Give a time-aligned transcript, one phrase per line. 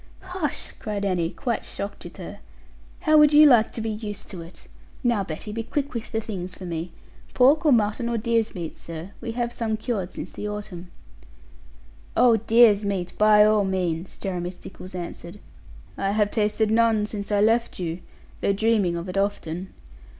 [0.21, 2.39] 'Hush!' cried Annie, quite shocked with her;
[3.01, 4.65] 'how would you like to be used to it?
[5.03, 6.91] Now, Betty, be quick with the things for me.
[7.35, 9.11] Pork, or mutton, or deer's meat, sir?
[9.21, 10.89] We have some cured since the autumn.'
[12.17, 15.39] 'Oh, deer's meat, by all means,' Jeremy Stickles answered;
[15.99, 17.99] 'I have tasted none since I left you,
[18.41, 19.71] though dreaming of it often.